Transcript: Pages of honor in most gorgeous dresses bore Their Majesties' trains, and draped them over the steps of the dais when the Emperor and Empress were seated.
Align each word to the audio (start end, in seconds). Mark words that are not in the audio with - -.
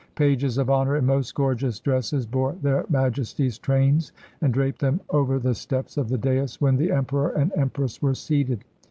Pages 0.15 0.57
of 0.57 0.67
honor 0.67 0.95
in 0.95 1.05
most 1.05 1.35
gorgeous 1.35 1.79
dresses 1.79 2.25
bore 2.25 2.53
Their 2.53 2.85
Majesties' 2.89 3.59
trains, 3.59 4.11
and 4.41 4.51
draped 4.51 4.79
them 4.79 4.99
over 5.11 5.37
the 5.37 5.53
steps 5.53 5.95
of 5.95 6.09
the 6.09 6.17
dais 6.17 6.59
when 6.59 6.75
the 6.77 6.89
Emperor 6.91 7.29
and 7.29 7.51
Empress 7.55 8.01
were 8.01 8.15
seated. 8.15 8.63